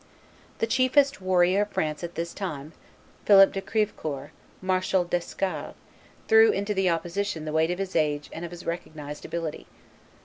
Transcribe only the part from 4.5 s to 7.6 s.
Marshal d'Esquerdes, threw into the opposition the